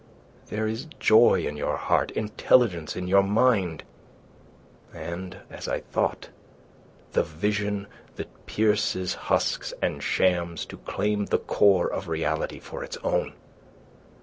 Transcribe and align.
There 0.47 0.65
is 0.65 0.85
joy 0.99 1.45
in 1.45 1.55
your 1.57 1.77
heart, 1.77 2.09
intelligence 2.09 2.95
in 2.95 3.07
your 3.07 3.21
mind; 3.21 3.83
and, 4.91 5.37
as 5.51 5.67
I 5.67 5.81
thought, 5.81 6.29
the 7.11 7.21
vision 7.21 7.85
that 8.15 8.47
pierces 8.47 9.13
husks 9.13 9.75
and 9.79 10.01
shams 10.01 10.65
to 10.65 10.77
claim 10.77 11.25
the 11.25 11.37
core 11.37 11.87
of 11.87 12.07
reality 12.07 12.57
for 12.59 12.83
its 12.83 12.97
own. 13.03 13.33